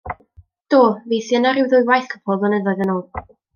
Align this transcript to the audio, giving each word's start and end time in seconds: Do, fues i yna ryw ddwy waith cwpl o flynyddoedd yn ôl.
Do, 0.73 0.79
fues 1.03 1.29
i 1.35 1.37
yna 1.41 1.53
ryw 1.59 1.69
ddwy 1.75 1.85
waith 1.91 2.09
cwpl 2.15 2.37
o 2.39 2.41
flynyddoedd 2.47 2.85
yn 2.89 2.97
ôl. 2.97 3.07